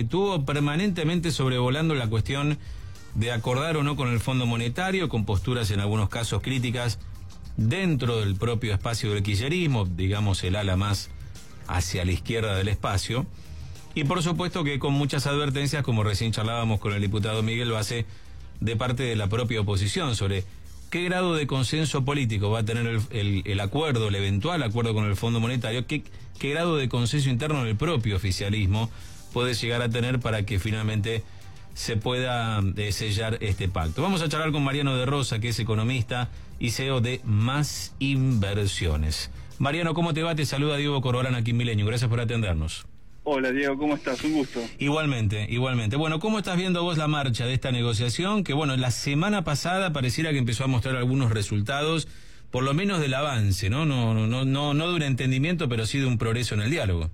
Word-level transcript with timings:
estuvo 0.00 0.44
permanentemente 0.44 1.30
sobrevolando 1.30 1.94
la 1.94 2.08
cuestión 2.08 2.58
de 3.14 3.30
acordar 3.30 3.76
o 3.76 3.84
no 3.84 3.94
con 3.94 4.08
el 4.08 4.18
Fondo 4.18 4.44
Monetario, 4.44 5.08
con 5.08 5.24
posturas 5.24 5.70
en 5.70 5.78
algunos 5.78 6.08
casos 6.08 6.42
críticas 6.42 6.98
dentro 7.56 8.18
del 8.18 8.34
propio 8.34 8.74
espacio 8.74 9.12
del 9.12 9.22
quillerismo, 9.22 9.84
digamos 9.84 10.42
el 10.42 10.56
ala 10.56 10.76
más 10.76 11.10
hacia 11.68 12.04
la 12.04 12.10
izquierda 12.10 12.56
del 12.56 12.68
espacio. 12.68 13.24
Y 13.94 14.02
por 14.02 14.20
supuesto 14.24 14.64
que 14.64 14.80
con 14.80 14.92
muchas 14.94 15.28
advertencias, 15.28 15.84
como 15.84 16.02
recién 16.02 16.32
charlábamos 16.32 16.80
con 16.80 16.92
el 16.92 17.00
diputado 17.00 17.44
Miguel 17.44 17.70
Base, 17.70 18.04
de 18.58 18.76
parte 18.76 19.04
de 19.04 19.14
la 19.14 19.28
propia 19.28 19.60
oposición 19.60 20.16
sobre 20.16 20.42
qué 20.90 21.04
grado 21.04 21.36
de 21.36 21.46
consenso 21.46 22.04
político 22.04 22.50
va 22.50 22.60
a 22.60 22.64
tener 22.64 23.00
el, 23.10 23.60
acuerdo, 23.60 24.08
el 24.08 24.16
eventual 24.16 24.64
acuerdo 24.64 24.92
con 24.92 25.04
el 25.04 25.14
Fondo 25.14 25.38
Monetario, 25.38 25.86
qué, 25.86 26.02
qué 26.40 26.50
grado 26.50 26.76
de 26.76 26.88
consenso 26.88 27.30
interno 27.30 27.60
en 27.60 27.68
el 27.68 27.76
propio 27.76 28.16
oficialismo 28.16 28.90
puede 29.34 29.52
llegar 29.54 29.82
a 29.82 29.88
tener 29.90 30.20
para 30.20 30.46
que 30.46 30.60
finalmente 30.60 31.24
se 31.74 31.96
pueda 31.96 32.62
eh, 32.76 32.92
sellar 32.92 33.36
este 33.40 33.68
pacto. 33.68 34.00
Vamos 34.00 34.22
a 34.22 34.28
charlar 34.28 34.52
con 34.52 34.62
Mariano 34.62 34.96
de 34.96 35.04
Rosa, 35.04 35.40
que 35.40 35.48
es 35.48 35.58
economista 35.58 36.30
y 36.60 36.70
CEO 36.70 37.00
de 37.00 37.20
Más 37.24 37.96
Inversiones. 37.98 39.32
Mariano, 39.58 39.92
¿cómo 39.92 40.14
te 40.14 40.22
va? 40.22 40.36
Te 40.36 40.46
saluda 40.46 40.76
Diego 40.76 41.02
Corbalán 41.02 41.34
aquí 41.34 41.50
en 41.50 41.56
Milenio. 41.56 41.84
Gracias 41.84 42.08
por 42.08 42.20
atendernos. 42.20 42.86
Hola 43.24 43.50
Diego, 43.50 43.76
¿cómo 43.76 43.96
estás? 43.96 44.22
Un 44.22 44.34
gusto. 44.34 44.60
Igualmente, 44.78 45.46
igualmente. 45.50 45.96
Bueno, 45.96 46.20
¿cómo 46.20 46.38
estás 46.38 46.56
viendo 46.56 46.84
vos 46.84 46.96
la 46.96 47.08
marcha 47.08 47.44
de 47.44 47.54
esta 47.54 47.72
negociación? 47.72 48.44
Que 48.44 48.52
bueno, 48.52 48.76
la 48.76 48.92
semana 48.92 49.42
pasada 49.42 49.92
pareciera 49.92 50.30
que 50.30 50.38
empezó 50.38 50.62
a 50.62 50.68
mostrar 50.68 50.94
algunos 50.94 51.32
resultados, 51.32 52.06
por 52.52 52.62
lo 52.62 52.72
menos 52.72 53.00
del 53.00 53.14
avance, 53.14 53.68
¿no? 53.68 53.84
No, 53.84 54.14
no, 54.14 54.44
no, 54.44 54.74
no 54.74 54.88
de 54.90 54.94
un 54.94 55.02
entendimiento, 55.02 55.68
pero 55.68 55.86
sí 55.86 55.98
de 55.98 56.06
un 56.06 56.18
progreso 56.18 56.54
en 56.54 56.60
el 56.60 56.70
diálogo. 56.70 57.10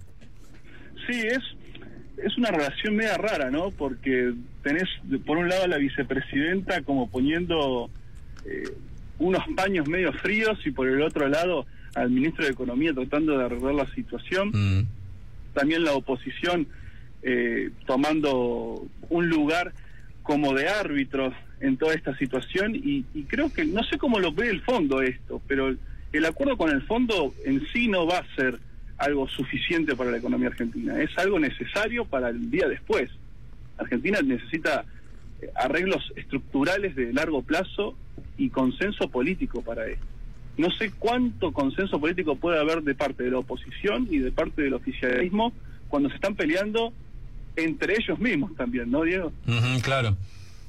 Sí, 1.07 1.17
es, 1.17 1.43
es 2.25 2.37
una 2.37 2.51
relación 2.51 2.97
media 2.97 3.17
rara, 3.17 3.51
¿no? 3.51 3.71
Porque 3.71 4.33
tenés 4.63 4.89
por 5.27 5.39
un 5.39 5.49
lado 5.49 5.65
a 5.65 5.69
la 5.69 5.79
vicepresidenta 5.79 6.83
como 6.83 7.09
poniendo 7.09 7.91
eh, 8.45 8.69
unos 9.19 9.43
paños 9.57 9.89
medio 9.89 10.13
fríos 10.13 10.59
y 10.65 10.71
por 10.71 10.89
el 10.89 11.03
otro 11.03 11.29
lado 11.29 11.67
al 11.95 12.11
ministro 12.11 12.45
de 12.45 12.53
Economía 12.53 12.95
tratando 12.95 13.37
de 13.37 13.45
arreglar 13.45 13.75
la 13.75 13.87
situación. 13.95 14.51
Mm. 14.53 14.87
También 15.55 15.85
la 15.85 15.93
oposición 15.93 16.67
eh, 17.23 17.71
tomando 17.87 18.87
un 19.09 19.29
lugar 19.29 19.73
como 20.23 20.55
de 20.55 20.69
árbitros 20.69 21.35
en 21.61 21.77
toda 21.77 21.95
esta 21.95 22.17
situación 22.17 22.75
y, 22.75 23.03
creo 23.29 23.53
que 23.53 23.65
no 23.65 23.85
sé 23.85 23.99
cómo 23.99 24.19
lo 24.19 24.33
ve 24.33 24.49
el 24.49 24.63
fondo 24.63 25.03
esto, 25.03 25.43
pero 25.47 25.75
el 26.13 26.25
acuerdo 26.25 26.57
con 26.57 26.71
el 26.71 26.83
fondo 26.83 27.35
en 27.45 27.67
sí 27.73 27.89
no 27.89 28.07
va 28.07 28.19
a 28.19 28.35
ser 28.35 28.59
algo 29.01 29.29
suficiente 29.29 29.97
para 29.97 30.11
la 30.11 30.19
economía 30.19 30.49
argentina, 30.49 31.01
es 31.03 31.17
algo 31.19 31.39
necesario 31.39 32.05
para 32.05 32.29
el 32.29 32.51
día 32.51 32.69
después. 32.69 33.11
Argentina 33.79 34.21
necesita 34.23 34.85
eh, 35.41 35.51
arreglos 35.57 36.13
estructurales 36.17 36.95
de 36.95 37.13
largo 37.13 37.43
plazo 37.43 37.97
y 38.37 38.51
consenso 38.51 39.09
político 39.09 39.63
para 39.63 39.87
esto. 39.87 40.05
No 40.57 40.71
sé 40.73 40.93
cuánto 40.99 41.53
consenso 41.53 41.99
político 41.99 42.37
puede 42.37 42.61
haber 42.61 42.83
de 42.83 42.95
parte 42.95 43.23
de 43.23 43.31
la 43.31 43.39
oposición 43.39 44.07
y 44.11 44.19
de 44.19 44.31
parte 44.31 44.63
del 44.63 44.75
oficialismo 44.75 45.53
cuando 45.89 46.11
se 46.11 46.17
están 46.17 46.35
peleando 46.35 46.93
entre 47.57 47.95
ellos 47.95 48.19
mismos 48.19 48.55
también, 48.57 48.91
¿no, 48.91 49.03
Diego? 49.03 49.33
claro. 49.83 50.17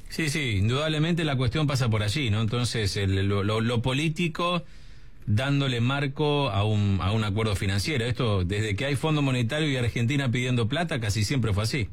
Sí, 0.09 0.29
sí, 0.29 0.57
indudablemente 0.57 1.23
la 1.23 1.37
cuestión 1.37 1.67
pasa 1.67 1.89
por 1.89 2.03
allí, 2.03 2.29
¿no? 2.29 2.41
Entonces, 2.41 2.97
lo, 3.07 3.81
político 3.81 4.63
dándole 5.35 5.81
marco 5.81 6.49
a 6.49 6.65
un, 6.65 6.99
a 7.01 7.11
un 7.11 7.23
acuerdo 7.23 7.55
financiero. 7.55 8.05
Esto, 8.05 8.43
desde 8.43 8.75
que 8.75 8.85
hay 8.85 8.95
Fondo 8.95 9.21
Monetario 9.21 9.69
y 9.69 9.77
Argentina 9.77 10.31
pidiendo 10.31 10.67
plata, 10.67 10.99
casi 10.99 11.23
siempre 11.23 11.53
fue 11.53 11.63
así. 11.63 11.89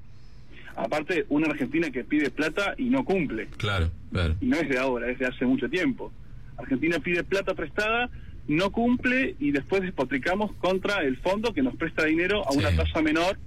Aparte, 0.77 1.27
una 1.29 1.49
Argentina 1.49 1.91
que 1.91 2.05
pide 2.05 2.31
plata 2.31 2.75
y 2.79 2.85
no 2.85 3.05
cumple. 3.05 3.49
Claro, 3.57 3.91
claro. 4.13 4.37
Y 4.41 4.47
no 4.47 4.57
es 4.57 4.69
de 4.69 4.79
ahora, 4.79 5.11
es 5.11 5.19
de 5.19 5.27
hace 5.27 5.45
mucho 5.45 5.69
tiempo. 5.69 6.13
Argentina 6.57 6.99
pide 6.99 7.25
plata 7.25 7.55
prestada, 7.55 8.11
no 8.47 8.71
cumple 8.71 9.35
y 9.39 9.51
después 9.53 9.83
despotricamos 9.83 10.53
contra 10.55 11.03
el 11.03 11.17
fondo 11.17 11.53
que 11.53 11.63
nos 11.63 11.77
presta 11.77 12.05
dinero 12.05 12.47
a 12.49 12.53
una 12.53 12.75
tasa 12.75 13.03
menor 13.03 13.39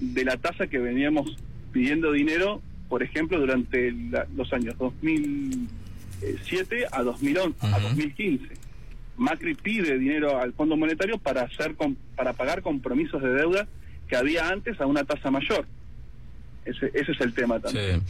de 0.00 0.24
la 0.24 0.36
tasa 0.36 0.66
que 0.66 0.78
veníamos 0.78 1.36
pidiendo 1.72 2.12
dinero, 2.12 2.60
por 2.88 3.02
ejemplo, 3.02 3.40
durante 3.40 3.92
los 4.36 4.52
años 4.52 4.76
2007 4.78 6.86
a, 6.92 7.02
2011, 7.02 7.66
a 7.66 7.80
2015. 7.80 8.65
Macri 9.16 9.54
pide 9.54 9.98
dinero 9.98 10.40
al 10.40 10.52
Fondo 10.52 10.76
Monetario 10.76 11.18
para 11.18 11.42
hacer 11.42 11.74
para 12.14 12.32
pagar 12.32 12.62
compromisos 12.62 13.22
de 13.22 13.30
deuda 13.30 13.66
que 14.08 14.16
había 14.16 14.48
antes 14.48 14.80
a 14.80 14.86
una 14.86 15.04
tasa 15.04 15.30
mayor. 15.30 15.66
Ese, 16.64 16.90
es 16.94 17.20
el 17.20 17.32
tema 17.32 17.60
también. 17.60 18.02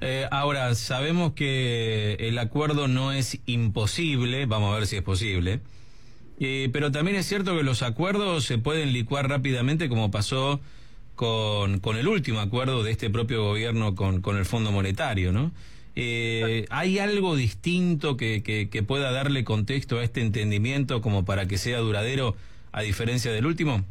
Eh, 0.00 0.26
ahora, 0.30 0.74
sabemos 0.74 1.32
que 1.32 2.16
el 2.20 2.38
acuerdo 2.38 2.86
no 2.86 3.12
es 3.12 3.38
imposible, 3.46 4.44
vamos 4.44 4.72
a 4.74 4.78
ver 4.78 4.86
si 4.86 4.96
es 4.96 5.02
posible, 5.02 5.60
eh, 6.38 6.68
pero 6.72 6.92
también 6.92 7.16
es 7.16 7.26
cierto 7.26 7.56
que 7.56 7.62
los 7.62 7.82
acuerdos 7.82 8.44
se 8.44 8.58
pueden 8.58 8.92
licuar 8.92 9.28
rápidamente 9.30 9.88
como 9.88 10.10
pasó 10.10 10.60
con, 11.14 11.80
con 11.80 11.96
el 11.96 12.06
último 12.06 12.40
acuerdo 12.40 12.82
de 12.82 12.90
este 12.90 13.08
propio 13.08 13.44
gobierno 13.44 13.94
con, 13.94 14.20
con 14.20 14.36
el 14.36 14.44
Fondo 14.44 14.72
Monetario, 14.72 15.32
¿no? 15.32 15.52
Eh, 15.94 16.66
¿Hay 16.70 16.98
algo 16.98 17.36
distinto 17.36 18.16
que, 18.16 18.42
que, 18.42 18.68
que 18.70 18.82
pueda 18.82 19.12
darle 19.12 19.44
contexto 19.44 19.98
a 19.98 20.04
este 20.04 20.20
entendimiento 20.20 21.00
como 21.00 21.24
para 21.24 21.46
que 21.46 21.58
sea 21.58 21.78
duradero 21.78 22.34
a 22.72 22.82
diferencia 22.82 23.32
del 23.32 23.46
último? 23.46 23.84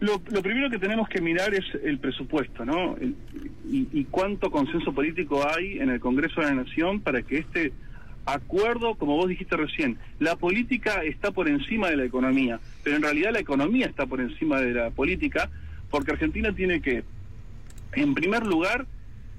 Lo, 0.00 0.18
primero 0.18 0.70
que 0.70 0.78
tenemos 0.78 1.10
que 1.10 1.20
mirar 1.20 1.52
es 1.52 1.64
el 1.84 1.98
presupuesto, 1.98 2.64
¿no? 2.64 2.96
y, 3.70 4.04
cuánto 4.04 4.50
consenso 4.50 4.92
político 4.94 5.46
hay 5.46 5.78
en 5.78 5.90
el 5.90 6.00
Congreso 6.00 6.40
de 6.40 6.46
la 6.46 6.54
Nación 6.54 7.00
para 7.00 7.20
que 7.22 7.38
este 7.38 7.72
acuerdo, 8.24 8.94
como 8.94 9.16
vos 9.16 9.28
dijiste 9.28 9.56
recién, 9.56 9.98
la 10.18 10.36
política 10.36 11.02
está 11.04 11.32
por 11.32 11.48
encima 11.48 11.90
de 11.90 11.98
la 11.98 12.04
economía, 12.04 12.60
pero 12.82 12.96
en 12.96 13.02
realidad 13.02 13.32
la 13.32 13.40
economía 13.40 13.86
está 13.86 14.06
por 14.06 14.22
encima 14.22 14.58
de 14.60 14.72
la 14.72 14.90
política, 14.90 15.50
porque 15.90 16.12
Argentina 16.12 16.52
tiene 16.54 16.80
que, 16.80 17.04
en 17.92 18.14
primer 18.14 18.46
lugar, 18.46 18.86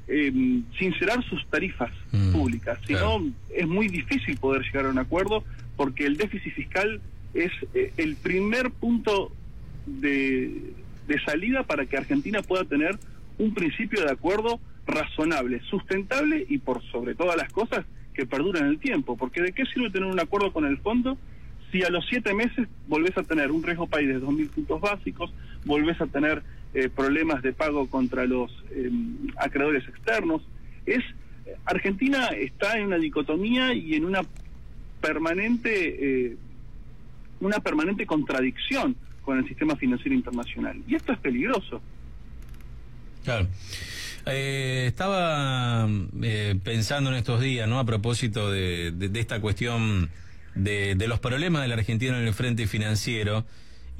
eh, 0.07 0.61
sincerar 0.77 1.23
sus 1.25 1.45
tarifas 1.47 1.91
mm, 2.11 2.31
públicas, 2.31 2.79
si 2.85 2.93
no 2.93 3.31
es 3.53 3.67
muy 3.67 3.87
difícil 3.87 4.37
poder 4.37 4.63
llegar 4.63 4.85
a 4.85 4.89
un 4.89 4.99
acuerdo, 4.99 5.43
porque 5.77 6.05
el 6.05 6.17
déficit 6.17 6.53
fiscal 6.53 7.01
es 7.33 7.51
eh, 7.73 7.93
el 7.97 8.15
primer 8.15 8.71
punto 8.71 9.31
de, 9.85 10.73
salida 11.25 11.63
para 11.63 11.85
que 11.85 11.97
Argentina 11.97 12.41
pueda 12.41 12.63
tener 12.63 12.97
un 13.37 13.53
principio 13.53 14.01
de 14.01 14.11
acuerdo 14.11 14.61
razonable, 14.87 15.61
sustentable 15.69 16.45
y 16.47 16.57
por 16.57 16.81
sobre 16.83 17.15
todas 17.15 17.35
las 17.35 17.51
cosas 17.51 17.85
que 18.13 18.25
perduren 18.25 18.65
el 18.65 18.79
tiempo. 18.79 19.17
Porque 19.17 19.41
¿de 19.41 19.51
qué 19.51 19.65
sirve 19.65 19.89
tener 19.89 20.07
un 20.07 20.19
acuerdo 20.19 20.53
con 20.53 20.65
el 20.65 20.77
fondo 20.77 21.17
si 21.71 21.83
a 21.83 21.89
los 21.89 22.05
siete 22.07 22.33
meses 22.33 22.67
volvés 22.87 23.17
a 23.17 23.23
tener 23.23 23.51
un 23.51 23.63
riesgo 23.63 23.87
país 23.87 24.07
de 24.07 24.19
2.000 24.21 24.49
puntos 24.49 24.81
básicos, 24.81 25.33
volvés 25.65 25.99
a 26.01 26.07
tener 26.07 26.43
eh, 26.73 26.89
problemas 26.89 27.41
de 27.43 27.53
pago 27.53 27.87
contra 27.89 28.25
los 28.25 28.51
em, 28.75 29.27
acreedores 29.37 29.87
externos? 29.87 30.41
Es 30.85 31.03
Argentina 31.65 32.27
está 32.27 32.77
en 32.77 32.87
una 32.87 32.97
dicotomía 32.97 33.73
y 33.73 33.95
en 33.95 34.05
una 34.05 34.21
permanente 35.01 36.29
eh, 36.29 36.37
una 37.39 37.59
permanente 37.59 38.05
contradicción 38.05 38.95
con 39.23 39.37
el 39.39 39.47
sistema 39.47 39.75
financiero 39.75 40.15
internacional. 40.15 40.81
Y 40.87 40.95
esto 40.95 41.13
es 41.13 41.19
peligroso. 41.19 41.81
Claro. 43.23 43.47
Eh, 44.25 44.85
estaba 44.87 45.89
eh, 46.21 46.55
pensando 46.63 47.09
en 47.09 47.17
estos 47.17 47.41
días, 47.41 47.67
¿no? 47.67 47.79
A 47.79 47.85
propósito 47.85 48.51
de, 48.51 48.93
esta 49.15 49.41
cuestión 49.41 50.09
de, 50.55 50.95
los 51.07 51.19
problemas 51.19 51.63
de 51.63 51.67
la 51.67 51.75
Argentina 51.75 52.19
en 52.19 52.27
el 52.27 52.33
frente 52.33 52.67
financiero. 52.67 53.45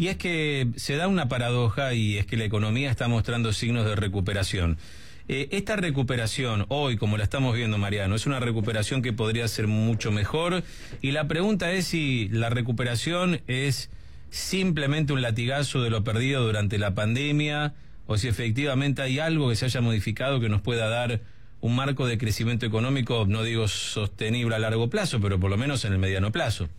Y 0.02 0.08
es 0.08 0.18
que 0.18 0.68
se 0.78 0.96
da 0.96 1.08
una 1.08 1.28
paradoja 1.28 1.94
y 1.94 2.18
es 2.18 2.26
que 2.26 2.36
la 2.36 2.44
economía 2.44 2.90
está 2.90 3.08
mostrando 3.08 3.54
signos 3.54 3.86
de 3.86 3.96
recuperación. 3.96 4.80
Eh, 5.28 5.50
esta 5.52 5.76
recuperación, 5.76 6.66
hoy, 6.70 6.98
como 6.98 7.18
la 7.18 7.24
estamos 7.24 7.56
viendo, 7.56 7.78
Mariano, 7.78 8.16
es 8.16 8.26
una 8.26 8.40
recuperación 8.40 9.03
que 9.03 9.14
podría 9.14 9.48
ser 9.48 9.68
mucho 9.68 10.12
mejor. 10.12 10.64
Y 11.03 11.12
la 11.12 11.28
pregunta 11.28 11.72
es 11.72 11.86
si 11.86 12.30
la 12.30 12.50
recuperación 12.50 13.42
es 13.46 13.92
simplemente 14.32 15.14
un 15.14 15.22
latigazo 15.22 15.84
de 15.84 15.92
lo 15.92 16.04
perdido 16.04 16.44
durante 16.44 16.80
la 16.80 16.96
pandemia 16.96 17.76
o 18.08 18.18
si 18.18 18.28
efectivamente 18.28 19.04
hay 19.04 19.20
algo 19.20 19.50
que 19.50 19.56
se 19.56 19.66
haya 19.66 19.82
modificado 19.82 20.40
que 20.40 20.50
nos 20.50 20.62
pueda 20.62 20.90
dar 20.90 21.22
un 21.59 21.76
marco 21.76 22.08
de 22.08 22.18
crecimiento 22.18 22.66
económico, 22.66 23.28
no 23.28 23.44
digo 23.44 23.68
sostenible 23.68 24.56
a 24.56 24.58
largo 24.58 24.90
plazo, 24.90 25.22
pero 25.22 25.40
por 25.40 25.52
lo 25.52 25.58
menos 25.58 25.86
en 25.86 25.94
el 25.94 26.00
mediano 26.00 26.32
plazo. 26.32 26.70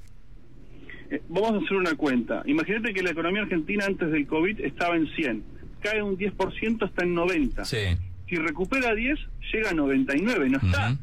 Eh, 1.13 1.21
vamos 1.29 1.53
a 1.53 1.65
hacer 1.65 1.77
una 1.77 1.95
cuenta. 1.95 2.43
Imagínate 2.47 2.95
que 2.95 3.03
la 3.03 3.11
economía 3.11 3.43
argentina 3.43 3.85
antes 3.87 4.11
del 4.11 4.27
COVID 4.27 4.61
estaba 4.61 4.97
en 4.97 5.07
100. 5.09 5.43
Cae 5.83 6.03
un 6.03 6.17
10%, 6.17 6.87
está 6.87 7.05
en 7.05 7.15
90. 7.15 7.65
Sí. 7.67 7.77
Si 8.29 8.37
recupera 8.37 8.95
10, 8.95 9.19
llega 9.53 9.71
a 9.71 9.75
99. 9.75 10.49
No 10.49 10.57
está 10.59 10.97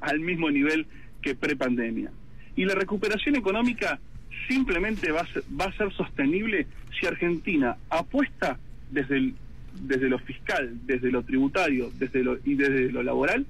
al 0.00 0.20
mismo 0.20 0.50
nivel 0.50 0.86
que 1.22 1.34
prepandemia. 1.34 2.10
Y 2.54 2.64
la 2.66 2.74
recuperación 2.74 3.36
económica 3.36 3.98
simplemente 4.46 5.10
va 5.10 5.22
a, 5.22 5.26
ser, 5.26 5.42
va 5.58 5.64
a 5.66 5.72
ser 5.72 5.90
sostenible 5.94 6.66
si 7.00 7.06
Argentina 7.06 7.76
apuesta 7.88 8.58
desde 8.90 9.16
el 9.16 9.34
desde 9.80 10.08
lo 10.08 10.18
fiscal, 10.18 10.72
desde 10.86 11.10
lo 11.10 11.22
tributario 11.22 11.90
desde 11.98 12.24
lo, 12.24 12.38
y 12.46 12.54
desde 12.54 12.90
lo 12.90 13.02
laboral 13.02 13.44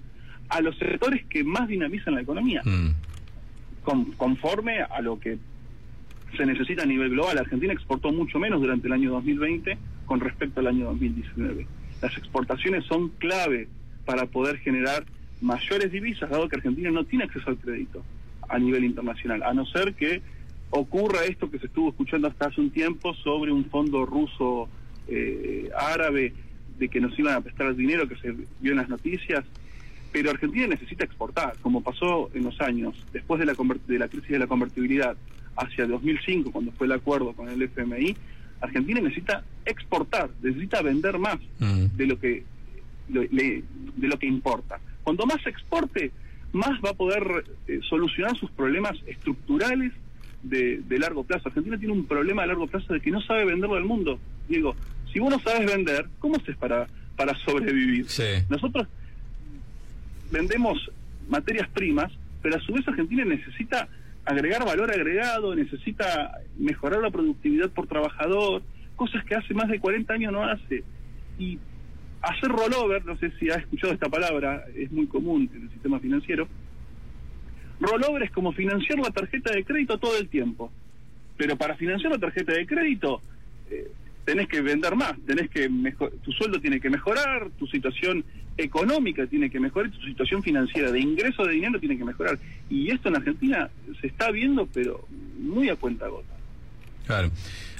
a 0.48 0.60
los 0.60 0.76
sectores 0.76 1.24
que 1.26 1.44
más 1.44 1.68
dinamizan 1.68 2.14
la 2.16 2.20
economía, 2.22 2.62
Mm. 2.64 2.88
con- 3.84 4.06
conforme 4.12 4.80
a 4.80 5.00
lo 5.02 5.20
que 5.20 5.38
se 6.36 6.46
necesita 6.46 6.82
a 6.82 6.86
nivel 6.86 7.10
global. 7.10 7.38
Argentina 7.38 7.72
exportó 7.72 8.12
mucho 8.12 8.38
menos 8.38 8.60
durante 8.60 8.86
el 8.86 8.92
año 8.92 9.10
2020 9.12 9.78
con 10.06 10.20
respecto 10.20 10.60
al 10.60 10.68
año 10.68 10.86
2019. 10.86 11.66
Las 12.02 12.16
exportaciones 12.16 12.84
son 12.84 13.08
clave 13.10 13.68
para 14.04 14.26
poder 14.26 14.58
generar 14.58 15.04
mayores 15.40 15.92
divisas, 15.92 16.30
dado 16.30 16.48
que 16.48 16.56
Argentina 16.56 16.90
no 16.90 17.04
tiene 17.04 17.24
acceso 17.24 17.50
al 17.50 17.58
crédito 17.58 18.02
a 18.48 18.58
nivel 18.58 18.84
internacional, 18.84 19.42
a 19.42 19.52
no 19.52 19.66
ser 19.66 19.94
que 19.94 20.22
ocurra 20.70 21.24
esto 21.24 21.50
que 21.50 21.58
se 21.58 21.66
estuvo 21.66 21.90
escuchando 21.90 22.28
hasta 22.28 22.46
hace 22.46 22.60
un 22.60 22.70
tiempo 22.70 23.14
sobre 23.14 23.52
un 23.52 23.64
fondo 23.66 24.06
ruso 24.06 24.68
eh, 25.08 25.68
árabe 25.76 26.32
de 26.78 26.88
que 26.88 27.00
nos 27.00 27.18
iban 27.18 27.34
a 27.34 27.40
prestar 27.40 27.74
dinero 27.74 28.08
que 28.08 28.16
se 28.16 28.32
vio 28.60 28.72
en 28.72 28.76
las 28.76 28.88
noticias 28.88 29.44
pero 30.16 30.30
Argentina 30.30 30.66
necesita 30.66 31.04
exportar, 31.04 31.58
como 31.60 31.82
pasó 31.82 32.30
en 32.32 32.44
los 32.44 32.58
años, 32.62 32.94
después 33.12 33.38
de 33.38 33.44
la, 33.44 33.54
de 33.86 33.98
la 33.98 34.08
crisis 34.08 34.30
de 34.30 34.38
la 34.38 34.46
convertibilidad, 34.46 35.14
hacia 35.56 35.84
el 35.84 35.90
2005, 35.90 36.50
cuando 36.52 36.72
fue 36.72 36.86
el 36.86 36.92
acuerdo 36.92 37.32
con 37.32 37.48
el 37.48 37.62
FMI, 37.62 38.16
Argentina 38.60 39.00
necesita 39.00 39.44
exportar, 39.64 40.30
necesita 40.42 40.82
vender 40.82 41.18
más 41.18 41.38
Mm. 41.58 41.96
de 41.96 42.06
lo 42.06 42.18
que 42.18 42.44
lo- 43.08 43.22
le- 43.22 43.62
de 43.96 44.08
lo 44.08 44.18
que 44.18 44.26
importa. 44.26 44.80
Cuando 45.04 45.26
más 45.26 45.46
exporte, 45.46 46.10
más 46.52 46.80
va 46.84 46.90
a 46.90 46.94
poder 46.94 47.44
eh, 47.68 47.80
solucionar 47.88 48.36
sus 48.36 48.50
problemas 48.50 48.96
estructurales 49.06 49.92
de, 50.42 50.78
de 50.88 50.98
largo 50.98 51.22
plazo. 51.24 51.48
Argentina 51.48 51.78
tiene 51.78 51.92
un 51.94 52.06
problema 52.06 52.42
de 52.42 52.48
largo 52.48 52.66
plazo 52.66 52.92
de 52.94 53.00
que 53.00 53.10
no 53.10 53.20
sabe 53.20 53.44
venderlo 53.44 53.76
al 53.76 53.84
mundo. 53.84 54.18
Digo, 54.48 54.74
si 55.12 55.18
vos 55.20 55.30
no 55.30 55.38
sabes 55.40 55.70
vender, 55.72 56.06
¿cómo 56.18 56.36
haces 56.36 56.56
para, 56.56 56.86
para 57.16 57.34
sobrevivir? 57.38 58.08
Sí. 58.08 58.24
Nosotros 58.48 58.88
vendemos 60.30 60.90
materias 61.28 61.68
primas, 61.68 62.12
pero 62.42 62.56
a 62.56 62.60
su 62.60 62.72
vez 62.72 62.86
Argentina 62.88 63.24
necesita 63.24 63.88
agregar 64.26 64.64
valor 64.64 64.90
agregado, 64.90 65.54
necesita 65.54 66.40
mejorar 66.58 67.00
la 67.00 67.10
productividad 67.10 67.70
por 67.70 67.86
trabajador, 67.86 68.62
cosas 68.96 69.24
que 69.24 69.36
hace 69.36 69.54
más 69.54 69.68
de 69.68 69.78
40 69.78 70.12
años 70.12 70.32
no 70.32 70.44
hace. 70.44 70.82
Y 71.38 71.58
hacer 72.20 72.50
rollover, 72.50 73.04
no 73.06 73.16
sé 73.18 73.30
si 73.38 73.48
has 73.48 73.58
escuchado 73.58 73.92
esta 73.92 74.08
palabra, 74.08 74.64
es 74.74 74.90
muy 74.90 75.06
común 75.06 75.48
en 75.54 75.62
el 75.62 75.70
sistema 75.70 76.00
financiero. 76.00 76.48
Rollover 77.78 78.24
es 78.24 78.32
como 78.32 78.52
financiar 78.52 78.98
la 78.98 79.10
tarjeta 79.10 79.52
de 79.52 79.64
crédito 79.64 79.98
todo 79.98 80.18
el 80.18 80.28
tiempo. 80.28 80.72
Pero 81.36 81.56
para 81.56 81.76
financiar 81.76 82.12
la 82.12 82.18
tarjeta 82.18 82.52
de 82.52 82.66
crédito 82.66 83.22
eh, 83.70 83.92
tenés 84.26 84.48
que 84.48 84.60
vender 84.60 84.94
más, 84.96 85.14
tenés 85.26 85.48
que 85.48 85.70
mejo- 85.70 86.10
tu 86.22 86.32
sueldo 86.32 86.60
tiene 86.60 86.80
que 86.80 86.90
mejorar, 86.90 87.48
tu 87.58 87.66
situación 87.68 88.22
económica 88.58 89.26
tiene 89.26 89.48
que 89.50 89.60
mejorar, 89.60 89.90
tu 89.92 90.02
situación 90.02 90.42
financiera 90.42 90.90
de 90.90 91.00
ingreso 91.00 91.44
de 91.44 91.54
dinero 91.54 91.78
tiene 91.80 91.96
que 91.96 92.04
mejorar. 92.04 92.38
Y 92.68 92.90
esto 92.90 93.08
en 93.08 93.16
Argentina 93.16 93.70
se 94.00 94.06
está 94.08 94.30
viendo, 94.30 94.66
pero 94.66 95.06
muy 95.38 95.68
a 95.70 95.76
cuenta 95.76 96.08
gota. 96.08 96.34
Claro. 97.06 97.30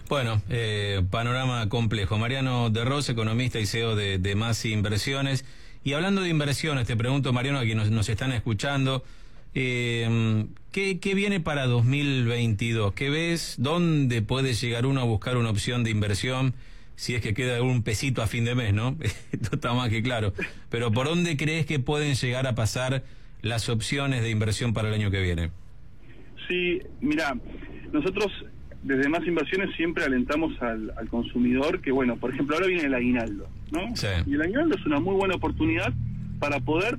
Bueno, 0.09 0.41
eh, 0.49 1.03
panorama 1.11 1.69
complejo. 1.69 2.17
Mariano 2.17 2.71
de 2.71 2.85
Ros, 2.85 3.09
economista 3.09 3.59
y 3.59 3.67
CEO 3.67 3.97
de, 3.97 4.19
de 4.19 4.35
Más 4.37 4.65
Inversiones. 4.65 5.45
Y 5.83 5.95
hablando 5.95 6.23
de 6.23 6.29
inversiones, 6.29 6.87
te 6.87 6.97
pregunto, 6.97 7.33
Mariano, 7.33 7.59
a 7.59 7.63
quienes 7.65 7.91
nos 7.91 8.09
están 8.09 8.31
escuchando, 8.33 9.05
eh, 9.59 10.47
¿qué, 10.71 11.01
¿qué 11.01 11.15
viene 11.15 11.41
para 11.41 11.65
2022? 11.65 12.93
¿Qué 12.93 13.09
ves? 13.09 13.57
¿Dónde 13.59 14.21
puede 14.21 14.53
llegar 14.53 14.85
uno 14.85 15.01
a 15.01 15.05
buscar 15.05 15.39
una 15.39 15.49
opción 15.49 15.83
de 15.83 15.91
inversión? 15.91 16.53
Si 16.95 17.15
es 17.15 17.23
que 17.23 17.33
queda 17.33 17.57
algún 17.57 17.83
pesito 17.83 18.21
a 18.21 18.27
fin 18.27 18.45
de 18.45 18.55
mes, 18.55 18.75
¿no? 18.75 18.99
Esto 19.33 19.57
está 19.57 19.73
más 19.73 19.89
que 19.89 20.03
claro. 20.03 20.35
Pero 20.69 20.93
¿por 20.93 21.07
dónde 21.07 21.39
crees 21.39 21.65
que 21.65 21.79
pueden 21.79 22.17
llegar 22.17 22.47
a 22.47 22.55
pasar 22.55 23.03
las 23.41 23.71
opciones 23.71 24.23
de 24.23 24.29
inversión 24.29 24.75
para 24.75 24.89
el 24.89 24.95
año 24.95 25.11
que 25.11 25.23
viene? 25.23 25.51
Sí, 26.47 26.83
mira, 27.01 27.35
nosotros 27.93 28.31
desde 28.83 29.09
Más 29.09 29.27
Inversiones 29.27 29.75
siempre 29.75 30.05
alentamos 30.05 30.53
al, 30.61 30.93
al 30.99 31.09
consumidor 31.09 31.81
que, 31.81 31.93
bueno, 31.93 32.17
por 32.17 32.31
ejemplo, 32.35 32.57
ahora 32.57 32.67
viene 32.67 32.85
el 32.85 32.95
aguinaldo, 32.95 33.49
¿no? 33.73 33.97
Sí. 33.97 34.09
Y 34.27 34.35
el 34.35 34.43
aguinaldo 34.43 34.77
es 34.77 34.85
una 34.85 35.01
muy 35.01 35.15
buena 35.15 35.35
oportunidad 35.37 35.95
para 36.39 36.61
poder 36.61 36.99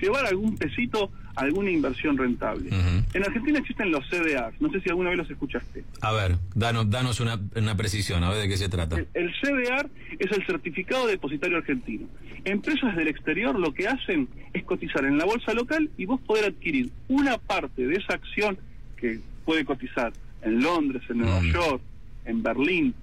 llevar 0.00 0.26
algún 0.26 0.56
pesito 0.56 1.10
alguna 1.36 1.70
inversión 1.70 2.16
rentable. 2.16 2.70
En 3.14 3.24
Argentina 3.24 3.58
existen 3.58 3.90
los 3.90 4.04
CDRs, 4.08 4.60
no 4.60 4.70
sé 4.70 4.80
si 4.80 4.88
alguna 4.90 5.10
vez 5.10 5.18
los 5.18 5.30
escuchaste. 5.30 5.84
A 6.00 6.12
ver, 6.12 6.36
danos, 6.54 6.90
danos 6.90 7.20
una, 7.20 7.38
una 7.54 7.76
precisión, 7.76 8.24
a 8.24 8.30
ver 8.30 8.42
de 8.42 8.48
qué 8.48 8.56
se 8.56 8.68
trata. 8.68 8.96
El, 8.96 9.06
el 9.14 9.32
CDR 9.40 9.88
es 10.18 10.32
el 10.32 10.46
certificado 10.46 11.06
depositario 11.06 11.58
argentino. 11.58 12.06
Empresas 12.44 12.96
del 12.96 13.08
exterior 13.08 13.58
lo 13.58 13.72
que 13.74 13.86
hacen 13.88 14.28
es 14.52 14.64
cotizar 14.64 15.04
en 15.04 15.18
la 15.18 15.24
bolsa 15.24 15.52
local 15.52 15.90
y 15.96 16.06
vos 16.06 16.20
poder 16.22 16.46
adquirir 16.46 16.90
una 17.08 17.38
parte 17.38 17.86
de 17.86 17.96
esa 17.96 18.14
acción 18.14 18.58
que 18.96 19.20
puede 19.44 19.64
cotizar 19.64 20.12
en 20.42 20.60
Londres, 20.62 21.02
en 21.08 21.18
Nueva 21.18 21.40
Mm. 21.40 21.52
York, 21.52 21.82
en 22.24 22.42
Berlín 22.42 22.94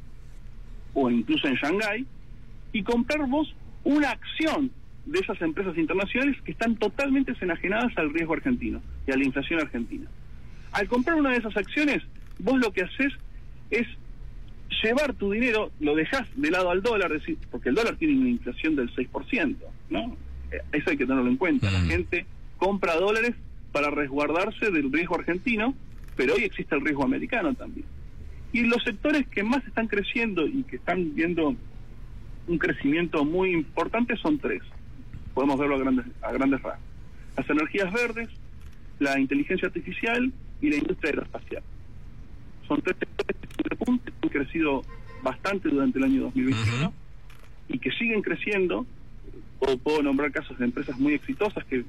o 0.94 1.10
incluso 1.10 1.48
en 1.48 1.56
Shanghái 1.56 2.06
y 2.72 2.84
comprar 2.84 3.28
vos 3.28 3.54
una 3.84 4.12
acción 4.12 4.72
de 5.06 5.20
esas 5.20 5.42
empresas 5.42 5.78
internacionales 5.78 6.38
que 6.44 6.52
están 6.52 6.76
totalmente 6.78 7.34
enajenadas 7.42 7.92
al 7.98 8.14
riesgo 8.14 8.34
argentino 8.34 8.82
y 9.08 9.12
a 9.12 9.18
la 9.18 9.24
inflación 9.26 9.60
argentina. 9.60 10.08
Al 10.72 10.88
comprar 10.88 11.18
una 11.18 11.32
de 11.32 11.38
esas 11.38 11.56
acciones, 11.58 12.02
vos 12.40 12.58
lo 12.60 12.72
que 12.72 12.84
haces 12.84 13.14
es 13.70 13.86
llevar 14.82 15.14
tu 15.14 15.32
dinero, 15.32 15.72
lo 15.80 15.96
dejas 15.96 16.28
de 16.36 16.52
lado 16.52 16.70
al 16.72 16.82
dólar, 16.82 17.12
decir, 17.12 17.38
porque 17.52 17.70
el 17.70 17.76
dólar 17.76 17.96
tiene 17.98 18.20
una 18.20 18.30
inflación 18.30 18.76
del 18.76 18.90
6%, 18.96 19.56
¿no? 19.90 20.16
Eh, 20.52 20.58
Eso 20.72 20.90
hay 20.90 20.98
que 20.98 21.06
tenerlo 21.06 21.30
en 21.30 21.38
cuenta. 21.38 21.70
La 21.72 21.80
Mm. 21.80 21.88
gente 21.88 22.26
compra 22.58 22.96
dólares 22.96 23.34
para 23.72 23.90
resguardarse 23.90 24.72
del 24.72 24.92
riesgo 24.92 25.16
argentino, 25.16 25.74
pero 26.16 26.36
hoy 26.36 26.44
existe 26.44 26.76
el 26.76 26.82
riesgo 26.82 27.04
americano 27.04 27.54
también. 27.56 27.86
Y 28.52 28.62
los 28.64 28.84
sectores 28.84 29.28
que 29.28 29.44
más 29.44 29.66
están 29.68 29.88
creciendo 29.88 30.46
y 30.48 30.64
que 30.64 30.76
están 30.78 31.14
viendo 31.16 31.56
un 32.48 32.58
crecimiento 32.58 33.26
muy 33.26 33.52
importante 33.52 34.16
son 34.18 34.38
tres. 34.38 34.62
Podemos 35.34 35.60
verlo 35.60 35.76
a 35.76 35.80
grandes, 35.80 36.06
a 36.22 36.32
grandes 36.32 36.62
rasgos. 36.62 36.86
Las 37.38 37.50
energías 37.50 37.92
verdes, 37.92 38.30
la 39.00 39.20
inteligencia 39.20 39.68
artificial 39.68 40.32
y 40.62 40.70
la 40.70 40.76
industria 40.78 41.10
aeroespacial. 41.12 41.64
Son 42.68 42.82
tres 42.82 42.96
sectores 43.00 43.38
que 43.58 43.92
han 44.22 44.30
crecido 44.30 44.84
bastante 45.24 45.70
durante 45.70 45.98
el 46.00 46.06
año 46.06 46.22
2021 46.24 46.88
Ujú. 46.88 46.94
y 47.70 47.80
que 47.80 47.92
siguen 47.92 48.22
creciendo. 48.22 48.86
Puedo, 49.60 49.78
puedo 49.78 50.04
nombrar 50.04 50.32
casos 50.32 50.58
de 50.60 50.66
empresas 50.66 50.98
muy 51.00 51.14
exitosas 51.14 51.64
que 51.66 51.84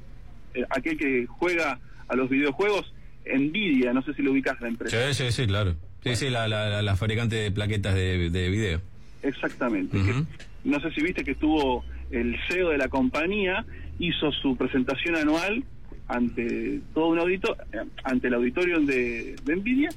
eh, 0.55 0.65
aquel 0.71 0.97
que 0.97 1.27
juega 1.27 1.79
a 2.09 2.17
los 2.17 2.29
videojuegos, 2.31 2.93
Nvidia, 3.27 3.93
no 3.93 4.03
sé 4.03 4.15
si 4.15 4.23
lo 4.23 4.33
ubicas 4.33 4.61
la 4.61 4.69
empresa. 4.69 5.13
Sí, 5.13 5.25
sí, 5.25 5.33
sí, 5.33 5.47
claro. 5.47 5.75
Sí, 6.03 6.17
sí, 6.17 6.31
la, 6.31 6.47
la, 6.49 6.97
fabricante 6.97 7.35
de 7.37 7.51
plaquetas 7.51 7.95
de, 7.95 8.29
de 8.31 8.51
video. 8.51 8.81
Exactamente. 9.23 9.97
Que- 9.97 10.25
no 10.65 10.81
sé 10.81 10.91
si 10.93 11.03
viste 11.03 11.25
que 11.25 11.33
estuvo 11.33 11.85
el 12.21 12.37
CEO 12.49 12.71
de 12.71 12.79
la 12.79 12.89
compañía, 12.89 13.65
hizo 13.99 14.33
su 14.33 14.57
presentación 14.57 15.17
anual 15.17 15.65
ante 16.09 16.81
todo 16.93 17.09
un 17.09 17.19
audito, 17.19 17.57
eh, 17.73 17.79
ante 18.03 18.29
el 18.29 18.35
auditorio 18.35 18.81
de, 18.81 19.37
de 19.45 19.57
Nvidia, 19.57 19.91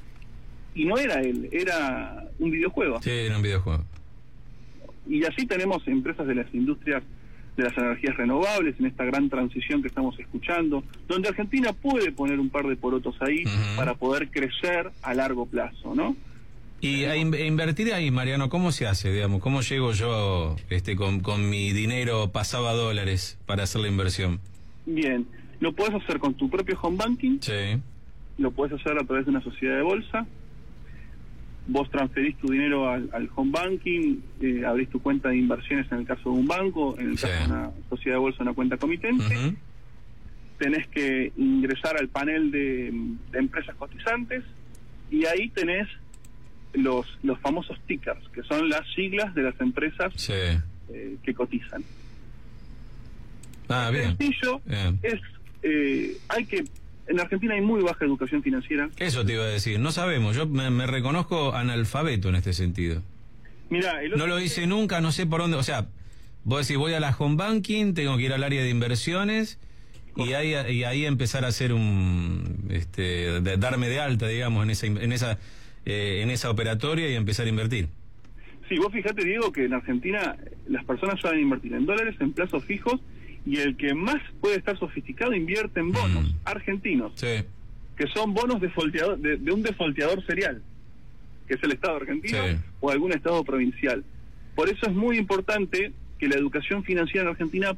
y 0.74 0.84
no 0.84 0.96
era 0.96 1.20
él, 1.20 1.48
era 1.52 2.28
un 2.38 2.50
videojuego. 2.50 3.02
Sí, 3.02 3.10
era 3.10 3.36
un 3.36 3.42
videojuego. 3.42 3.84
Y 5.08 5.24
así 5.24 5.46
tenemos 5.46 5.86
empresas 5.88 6.26
de 6.26 6.34
las 6.34 6.54
industrias 6.54 7.02
de 7.58 7.64
las 7.64 7.76
energías 7.76 8.16
renovables 8.16 8.78
en 8.78 8.86
esta 8.86 9.04
gran 9.04 9.28
transición 9.28 9.82
que 9.82 9.88
estamos 9.88 10.16
escuchando, 10.20 10.84
donde 11.08 11.28
Argentina 11.28 11.72
puede 11.72 12.12
poner 12.12 12.38
un 12.38 12.50
par 12.50 12.68
de 12.68 12.76
porotos 12.76 13.20
ahí 13.20 13.42
para 13.76 13.94
poder 13.94 14.28
crecer 14.28 14.92
a 15.02 15.12
largo 15.12 15.44
plazo, 15.44 15.92
¿no? 15.92 16.16
Y 16.80 17.04
a 17.04 17.16
in- 17.16 17.34
invertir 17.34 17.92
ahí, 17.92 18.10
Mariano, 18.10 18.48
¿cómo 18.48 18.70
se 18.70 18.86
hace, 18.86 19.12
digamos? 19.12 19.40
¿Cómo 19.42 19.62
llego 19.62 19.92
yo 19.92 20.54
este, 20.70 20.94
con, 20.94 21.20
con 21.20 21.48
mi 21.50 21.72
dinero 21.72 22.30
pasado 22.30 22.68
a 22.68 22.72
dólares 22.72 23.36
para 23.46 23.64
hacer 23.64 23.80
la 23.80 23.88
inversión? 23.88 24.38
Bien, 24.86 25.26
lo 25.60 25.72
puedes 25.72 25.94
hacer 25.94 26.18
con 26.20 26.34
tu 26.34 26.48
propio 26.48 26.78
home 26.80 26.96
banking, 26.96 27.38
Sí. 27.40 27.80
lo 28.38 28.52
puedes 28.52 28.80
hacer 28.80 28.96
a 28.96 29.04
través 29.04 29.24
de 29.26 29.30
una 29.32 29.42
sociedad 29.42 29.74
de 29.76 29.82
bolsa. 29.82 30.26
Vos 31.66 31.90
transferís 31.90 32.36
tu 32.38 32.48
dinero 32.50 32.88
al, 32.88 33.10
al 33.12 33.28
home 33.34 33.50
banking, 33.50 34.20
eh, 34.40 34.62
abrís 34.64 34.88
tu 34.88 35.02
cuenta 35.02 35.28
de 35.30 35.36
inversiones 35.36 35.90
en 35.92 35.98
el 35.98 36.06
caso 36.06 36.30
de 36.32 36.38
un 36.38 36.46
banco, 36.46 36.96
en 36.98 37.10
el 37.10 37.18
Sí. 37.18 37.26
caso 37.26 37.40
de 37.40 37.46
una 37.46 37.70
sociedad 37.90 38.16
de 38.16 38.20
bolsa, 38.20 38.42
una 38.42 38.54
cuenta 38.54 38.76
comitente. 38.78 39.54
Tenés 40.58 40.86
que 40.88 41.32
ingresar 41.36 41.96
al 41.98 42.08
panel 42.08 42.50
de, 42.50 42.90
de 43.32 43.38
empresas 43.38 43.74
cotizantes 43.76 44.44
y 45.10 45.24
ahí 45.26 45.50
tenés 45.50 45.86
los, 46.82 47.06
los 47.22 47.38
famosos 47.40 47.78
tickers, 47.86 48.26
que 48.30 48.42
son 48.42 48.68
las 48.68 48.86
siglas 48.94 49.34
de 49.34 49.42
las 49.42 49.60
empresas 49.60 50.12
Sí. 50.16 50.32
eh, 50.32 51.16
que 51.22 51.34
cotizan. 51.34 51.82
Ah, 53.68 53.90
bien. 53.92 54.16
Sencillo, 54.16 54.60
Bien. 54.64 54.98
es, 55.02 55.20
eh, 55.62 56.16
hay 56.28 56.46
que, 56.46 56.64
en 57.06 57.20
Argentina 57.20 57.54
hay 57.54 57.60
muy 57.60 57.82
baja 57.82 58.04
educación 58.04 58.42
financiera. 58.42 58.88
Eso 58.98 59.24
te 59.26 59.34
iba 59.34 59.44
a 59.44 59.48
decir. 59.48 59.78
No 59.78 59.92
sabemos. 59.92 60.36
Yo 60.36 60.46
me, 60.46 60.70
me 60.70 60.86
reconozco 60.86 61.54
analfabeto 61.54 62.28
en 62.30 62.36
este 62.36 62.52
sentido. 62.54 63.02
Mira, 63.70 64.02
el 64.02 64.14
otro 64.14 64.26
No 64.26 64.34
lo 64.34 64.40
hice 64.40 64.66
nunca, 64.66 65.00
no 65.00 65.12
sé 65.12 65.26
por 65.26 65.40
dónde. 65.42 65.58
O 65.58 65.62
sea, 65.62 65.86
vos 66.44 66.66
decís, 66.66 66.78
voy 66.78 66.94
a 66.94 67.00
la 67.00 67.14
home 67.16 67.36
banking, 67.36 67.92
tengo 67.92 68.16
que 68.16 68.22
ir 68.24 68.32
al 68.32 68.42
área 68.42 68.62
de 68.62 68.70
inversiones 68.70 69.58
y 70.16 70.32
ahí, 70.32 70.54
y 70.74 70.84
ahí 70.84 71.04
empezar 71.04 71.44
a 71.44 71.48
hacer 71.48 71.74
un. 71.74 72.66
Este, 72.70 73.40
de- 73.42 73.56
darme 73.58 73.88
de 73.90 74.00
alta, 74.00 74.26
digamos, 74.28 74.64
en 74.64 74.70
esa, 74.70 74.86
en 74.86 75.12
esa, 75.12 75.38
eh, 75.88 76.20
en 76.22 76.30
esa 76.30 76.50
operatoria 76.50 77.10
y 77.10 77.14
empezar 77.14 77.46
a 77.46 77.48
invertir. 77.48 77.88
Sí, 78.68 78.76
vos 78.76 78.92
fíjate, 78.92 79.24
Diego, 79.24 79.50
que 79.50 79.64
en 79.64 79.72
Argentina 79.72 80.36
las 80.68 80.84
personas 80.84 81.18
saben 81.20 81.40
invertir 81.40 81.72
en 81.72 81.86
dólares, 81.86 82.14
en 82.20 82.32
plazos 82.32 82.62
fijos, 82.64 83.00
y 83.46 83.56
el 83.56 83.76
que 83.78 83.94
más 83.94 84.20
puede 84.42 84.56
estar 84.56 84.78
sofisticado 84.78 85.32
invierte 85.34 85.80
en 85.80 85.90
bonos 85.90 86.24
Mm. 86.34 86.36
argentinos, 86.44 87.12
Sí. 87.16 87.42
que 87.96 88.06
son 88.14 88.34
bonos 88.34 88.60
defolteador, 88.60 89.18
de, 89.18 89.38
de 89.38 89.52
un 89.52 89.62
defolteador 89.62 90.24
serial, 90.26 90.62
que 91.46 91.54
es 91.54 91.62
el 91.62 91.72
Estado 91.72 91.96
argentino 91.96 92.38
Sí. 92.46 92.56
o 92.80 92.90
algún 92.90 93.12
Estado 93.12 93.42
provincial. 93.42 94.04
Por 94.54 94.68
eso 94.68 94.86
es 94.86 94.92
muy 94.92 95.16
importante 95.16 95.92
que 96.18 96.28
la 96.28 96.34
educación 96.36 96.84
financiera 96.84 97.22
en 97.22 97.28
Argentina 97.28 97.74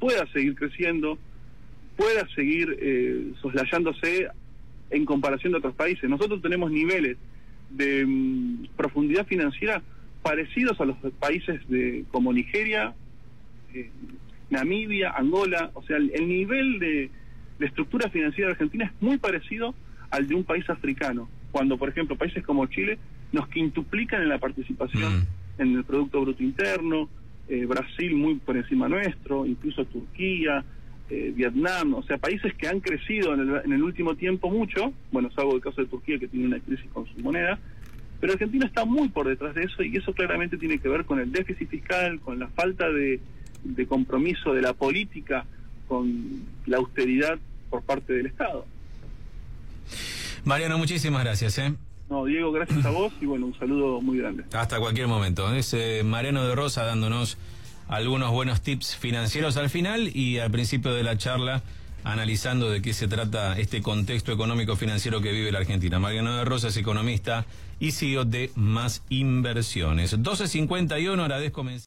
pueda 0.00 0.26
seguir 0.32 0.56
creciendo, 0.56 1.18
pueda 1.96 2.26
seguir 2.34 2.76
eh, 2.80 3.32
soslayándose 3.40 4.26
en 4.90 5.04
comparación 5.04 5.52
de 5.52 5.58
otros 5.58 5.74
países. 5.76 6.10
Nosotros 6.10 6.42
tenemos 6.42 6.70
niveles 6.72 7.16
de 7.70 8.04
mm, 8.06 8.68
profundidad 8.76 9.26
financiera 9.26 9.82
parecidos 10.22 10.80
a 10.80 10.84
los 10.84 10.96
países 11.18 11.60
de 11.68 12.04
como 12.10 12.32
Nigeria, 12.32 12.94
eh, 13.74 13.90
Namibia, 14.50 15.10
Angola, 15.10 15.70
o 15.74 15.82
sea, 15.82 15.96
el, 15.96 16.10
el 16.14 16.28
nivel 16.28 16.78
de, 16.78 17.10
de 17.58 17.66
estructura 17.66 18.10
financiera 18.10 18.48
de 18.48 18.52
Argentina 18.52 18.84
es 18.86 19.02
muy 19.02 19.18
parecido 19.18 19.74
al 20.10 20.26
de 20.26 20.34
un 20.34 20.44
país 20.44 20.68
africano, 20.70 21.28
cuando 21.50 21.76
por 21.78 21.88
ejemplo 21.88 22.16
países 22.16 22.44
como 22.44 22.66
Chile 22.66 22.98
nos 23.32 23.48
quintuplican 23.48 24.22
en 24.22 24.28
la 24.28 24.38
participación 24.38 25.26
Mm. 25.58 25.62
en 25.62 25.76
el 25.76 25.84
Producto 25.84 26.20
Bruto 26.20 26.42
Interno, 26.42 27.08
eh, 27.48 27.64
Brasil 27.66 28.14
muy 28.14 28.36
por 28.36 28.56
encima 28.56 28.88
nuestro, 28.88 29.46
incluso 29.46 29.84
Turquía, 29.84 30.64
eh, 31.10 31.32
Vietnam, 31.34 31.94
o 31.94 32.02
sea, 32.02 32.18
países 32.18 32.54
que 32.54 32.68
han 32.68 32.80
crecido 32.80 33.34
en 33.34 33.40
el, 33.40 33.60
en 33.64 33.72
el 33.72 33.82
último 33.82 34.14
tiempo 34.14 34.50
mucho, 34.50 34.92
bueno, 35.12 35.30
salvo 35.34 35.54
el 35.54 35.60
caso 35.60 35.80
de 35.80 35.86
Turquía 35.86 36.18
que 36.18 36.28
tiene 36.28 36.46
una 36.46 36.60
crisis 36.60 36.86
con 36.92 37.06
su 37.06 37.18
moneda, 37.20 37.58
pero 38.20 38.32
Argentina 38.32 38.66
está 38.66 38.84
muy 38.84 39.08
por 39.08 39.28
detrás 39.28 39.54
de 39.54 39.64
eso 39.64 39.82
y 39.82 39.96
eso 39.96 40.12
claramente 40.12 40.56
tiene 40.56 40.78
que 40.78 40.88
ver 40.88 41.04
con 41.04 41.20
el 41.20 41.30
déficit 41.30 41.68
fiscal, 41.68 42.20
con 42.20 42.38
la 42.38 42.48
falta 42.48 42.88
de, 42.90 43.20
de 43.62 43.86
compromiso 43.86 44.54
de 44.54 44.62
la 44.62 44.72
política 44.72 45.44
con 45.88 46.42
la 46.66 46.78
austeridad 46.78 47.38
por 47.70 47.82
parte 47.82 48.12
del 48.12 48.26
Estado. 48.26 48.66
Mariano, 50.44 50.78
muchísimas 50.78 51.22
gracias. 51.24 51.58
¿eh? 51.58 51.74
No, 52.08 52.24
Diego, 52.24 52.52
gracias 52.52 52.84
a 52.84 52.90
vos 52.90 53.12
y 53.20 53.26
bueno, 53.26 53.46
un 53.46 53.58
saludo 53.58 54.00
muy 54.00 54.18
grande. 54.18 54.44
Hasta 54.52 54.78
cualquier 54.78 55.08
momento. 55.08 55.52
Es 55.54 55.74
eh, 55.74 56.02
Mariano 56.04 56.46
de 56.46 56.54
Rosa 56.54 56.84
dándonos 56.84 57.36
algunos 57.88 58.30
buenos 58.32 58.60
tips 58.62 58.96
financieros 58.96 59.56
al 59.56 59.70
final 59.70 60.10
y 60.16 60.38
al 60.38 60.50
principio 60.50 60.92
de 60.94 61.02
la 61.02 61.16
charla 61.16 61.62
analizando 62.04 62.70
de 62.70 62.82
qué 62.82 62.92
se 62.94 63.08
trata 63.08 63.58
este 63.58 63.82
contexto 63.82 64.32
económico 64.32 64.76
financiero 64.76 65.20
que 65.20 65.32
vive 65.32 65.50
la 65.50 65.58
Argentina. 65.58 65.98
Mariano 65.98 66.36
de 66.36 66.44
Rosa 66.44 66.68
es 66.68 66.76
economista 66.76 67.44
y 67.80 67.90
CEO 67.92 68.24
de 68.24 68.52
Más 68.54 69.02
Inversiones. 69.08 70.16
12.51, 70.16 71.20
agradezco. 71.20 71.64
mens- 71.64 71.84